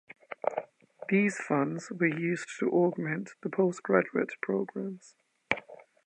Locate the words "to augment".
2.57-3.35